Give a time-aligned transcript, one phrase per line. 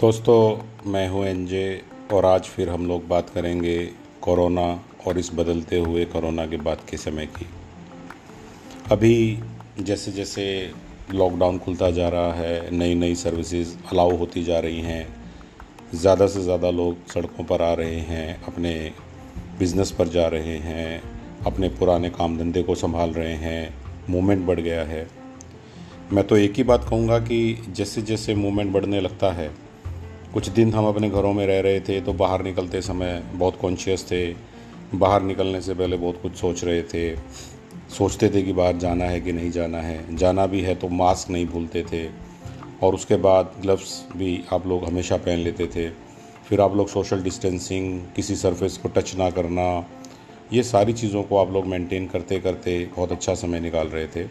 [0.00, 3.76] दोस्तों, मैं हूँ एनजे और आज फिर हम लोग बात करेंगे
[4.22, 4.64] कोरोना
[5.06, 7.46] और इस बदलते हुए कोरोना के बाद के समय की।
[8.90, 9.38] अभी
[9.80, 10.44] जैसे जैसे
[11.14, 15.06] लॉकडाउन खुलता जा रहा है नई नई सर्विसेज़ अलाउ होती जा रही हैं,
[15.94, 18.92] ज़्यादा से ज़्यादा लोग सड़कों पर आ रहे हैं, अपने
[19.58, 21.02] बिज़नेस पर जा रहे हैं,
[21.46, 23.74] अपने पुराने काम धंधे को संभाल रहे हैं
[24.10, 25.06] मूवमेंट बढ़ गया है।
[26.12, 29.54] मैं तो एक ही बात कहूँगा कि जैसे जैसे मूवमेंट बढ़ने लगता है
[30.36, 34.04] कुछ दिन हम अपने घरों में रह रहे थे तो बाहर निकलते समय बहुत कॉन्शियस
[34.04, 34.34] थे।
[34.94, 37.16] बाहर निकलने से पहले बहुत कुछ सोच रहे थे।
[37.88, 41.30] सोचते थे कि बाहर जाना है कि नहीं जाना है। जाना भी है तो मास्क
[41.30, 42.08] नहीं भूलते थे।
[42.82, 45.90] और उसके बाद ग्लव्स भी आप लोग हमेशा पहन लेते थे।
[46.48, 49.86] फिर आप लोग सोशल डिस्टेंसिंग किसी सरफेस को टच ना करना,
[50.52, 54.28] ये सारी चीज़ों को आप लोग मेंटेन करते करते बहुत अच्छा समय निकाल रहे थे।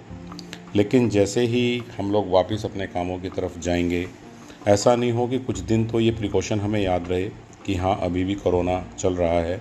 [0.75, 4.24] लेकिन जैसे ही हम लोग वापस अपने कामों की तरफ़ जाएँगे
[4.67, 7.29] ऐसा नहीं हो कि कुछ दिन तो ये प्रिकॉशन हमें याद रहे
[7.65, 9.57] कि हाँ अभी भी कोरोना चल रहा है।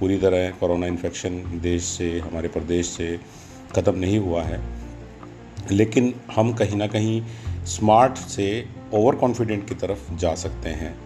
[0.00, 3.20] पूरी तरह कोरोना इन्फेक्शन देश से, हमारे प्रदेश से
[3.76, 4.60] ख़त्म नहीं हुआ है।
[5.72, 7.22] लेकिन हम कहीं ना कहीं
[7.64, 10.98] स्मार्ट से ओवर कॉन्फिडेंट की तरफ़ जा सकते हैं।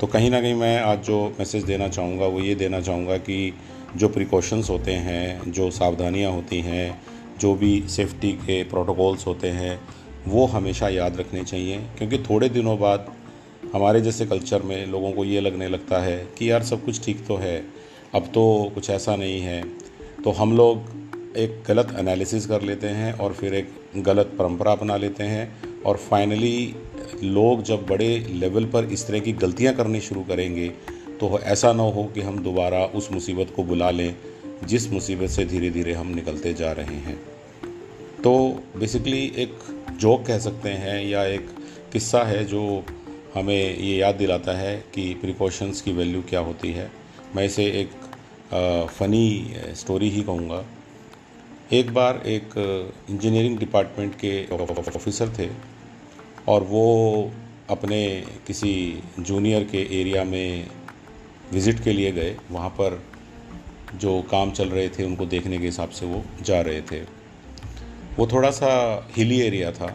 [0.00, 3.54] तो कहीं ना कहीं मैं आज जो मैसेज देना चाहूँगा, वो ये देना चाहूँगा कि
[3.96, 7.02] जो प्रिकॉशंस होते हैं, जो सावधानियाँ होती हैं,
[7.38, 12.78] जो भी सेफ्टी के प्रोटोकॉल्स होते हैं वो हमेशा याद रखने चाहिए, क्योंकि थोड़े दिनों
[12.78, 13.12] बाद
[13.74, 17.26] हमारे जैसे कल्चर में लोगों को ये लगने लगता है कि यार सब कुछ ठीक
[17.26, 17.64] तो है,
[18.14, 19.62] अब तो कुछ ऐसा नहीं है।
[20.24, 24.96] तो हम लोग एक गलत एनालिसिस कर लेते हैं और फिर एक गलत परंपरा अपना
[24.96, 26.74] लेते हैं और फाइनली
[27.22, 30.68] लोग जब बड़े लेवल पर इस तरह की गलतियाँ करनी शुरू करेंगे
[31.20, 34.14] तो ऐसा ना हो कि हम दोबारा उस मुसीबत को बुला लें,
[34.64, 37.16] जिस मुसीबत से धीरे धीरे हम निकलते जा रहे हैं।
[38.22, 39.54] तो बेसिकली एक
[39.94, 41.48] जोक कह सकते हैं या एक
[41.92, 42.62] किस्सा है जो
[43.34, 46.90] हमें ये याद दिलाता है कि प्रिकॉशंस की वैल्यू क्या होती है।
[47.36, 47.90] मैं इसे एक
[48.90, 50.64] फ़नी स्टोरी ही कहूँगा।
[51.72, 52.54] एक बार एक
[53.10, 54.46] इंजीनियरिंग डिपार्टमेंट के
[54.96, 55.48] ऑफिसर थे
[56.48, 57.32] और वो
[57.70, 58.04] अपने
[58.46, 58.72] किसी
[59.20, 60.66] जूनियर के एरिया में
[61.52, 63.02] विज़िट के लिए गए। वहाँ पर
[63.94, 67.00] जो काम चल रहे थे उनको देखने के हिसाब से वो जा रहे थे।
[68.18, 68.70] वो थोड़ा सा
[69.16, 69.94] हिली एरिया था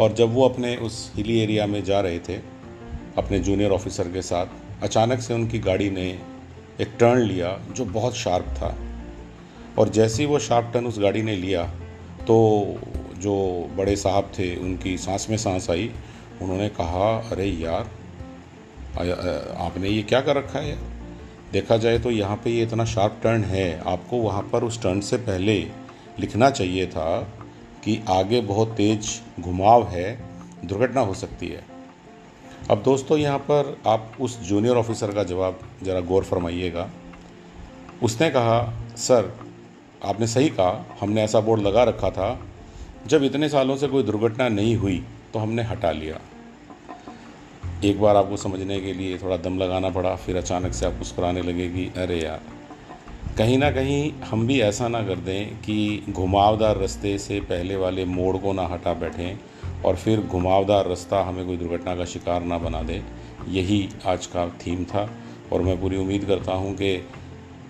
[0.00, 2.36] और जब वो अपने उस हिली एरिया में जा रहे थे,
[3.18, 4.46] अपने जूनियर ऑफिसर के साथ,
[4.82, 6.08] अचानक से उनकी गाड़ी ने
[6.80, 8.76] एक टर्न लिया जो बहुत शार्प था।
[9.78, 11.62] और जैसे ही वो शार्प टर्न उस गाड़ी ने लिया
[12.26, 12.36] तो
[13.18, 13.34] जो
[13.76, 15.90] बड़े साहब थे, उनकी सांस में सांस आई।
[16.42, 17.90] उन्होंने कहा, अरे यार
[19.58, 20.76] आपने ये क्या कर रखा है
[21.52, 25.00] देखा जाए तो यहाँ पे ये इतना शार्प टर्न है, आपको वहाँ पर उस टर्न
[25.02, 25.60] से पहले
[26.20, 27.20] लिखना चाहिए था
[27.84, 29.08] कि आगे बहुत तेज
[29.40, 30.18] घुमाव है,
[30.64, 31.62] दुर्घटना हो सकती है।
[32.70, 36.88] अब दोस्तों, यहाँ पर आप उस जूनियर ऑफिसर का जवाब ज़रा गौर फरमाइएगा।
[38.02, 38.62] उसने कहा,
[38.96, 39.32] सर,
[40.04, 42.38] आपने सही कहा, हमने ऐसा बोर्ड लगा रखा था,
[43.06, 46.20] जब इतने सालों से कोई दुर्घटना नहीं हुई तो हमने हटा लिया।
[47.84, 51.42] एक बार आपको समझने के लिए थोड़ा दम लगाना पड़ा, फिर अचानक से आप मुस्कुराने
[51.42, 52.40] लगे कि अरे यार
[53.38, 58.04] कहीं ना कहीं हम भी ऐसा ना कर दें कि घुमावदार रास्ते से पहले वाले
[58.04, 59.38] मोड़ को ना हटा बैठें
[59.84, 63.02] और फिर घुमावदार रास्ता हमें कोई दुर्घटना का शिकार ना बना दे।
[63.48, 65.08] यही आज का थीम था
[65.52, 66.96] और मैं पूरी उम्मीद करता हूँ कि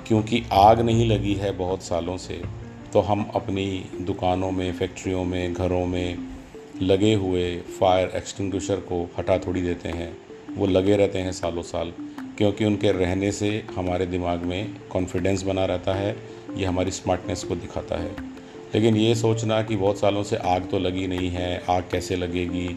[0.07, 2.41] क्योंकि आग नहीं लगी है बहुत सालों से
[2.93, 6.19] तो हम अपनी दुकानों में, फैक्ट्रियों में, घरों में
[6.83, 10.17] लगे हुए फायर एक्सटिंग्विशर को हटा थोड़ी देते हैं।
[10.57, 11.93] वो लगे रहते हैं सालों साल।
[12.39, 16.17] क्योंकि उनके रहने से हमारे दिमाग में कॉन्फिडेंस बना रहता है,
[16.57, 18.11] ये हमारी स्मार्टनेस को दिखाता है।
[18.75, 22.69] लेकिन ये सोचना कि बहुत सालों से आग तो लगी नहीं है, आग कैसे लगेगी,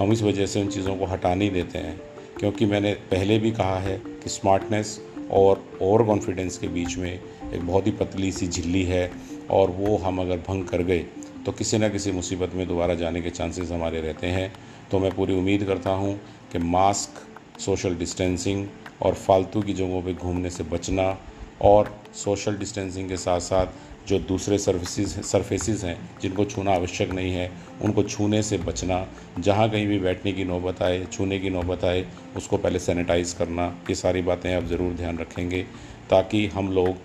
[0.00, 2.00] हम इस वजह से उन चीज़ों को हटा नहीं देते हैं।
[2.40, 7.66] क्योंकि मैंने पहले भी कहा है कि स्मार्टनेस और ओवर कॉन्फिडेंस के बीच में एक
[7.66, 9.12] बहुत ही पतली सी झिल्ली है
[9.50, 10.98] और वो हम अगर भंग कर गए
[11.46, 14.52] तो किसी न किसी मुसीबत में दोबारा जाने के चांसेस हमारे रहते हैं।
[14.90, 16.14] तो मैं पूरी उम्मीद करता हूँ
[16.52, 18.66] कि मास्क सोशल डिस्टेंसिंग
[19.02, 21.18] और फालतू की जगहों पे घूमने से बचना
[21.62, 23.66] और सोशल डिस्टेंसिंग के साथ साथ
[24.08, 27.52] जो दूसरे सर्विसेज़ सरफेसेस हैं, जिनको छूना आवश्यक नहीं है,
[27.82, 29.06] उनको छूने से बचना,
[29.38, 32.06] जहाँ कहीं भी बैठने की नौबत आए, छूने की नौबत आए,
[32.36, 35.62] उसको पहले सैनिटाइज़ करना, ये सारी बातें आप ज़रूर ध्यान रखेंगे,
[36.10, 36.96] ताकि हम लोग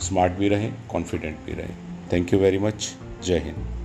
[0.00, 1.76] स्मार्ट भी रहें कॉन्फिडेंट भी रहें।
[2.12, 2.94] थैंक यू वेरी मच
[3.24, 3.81] जय हिंद।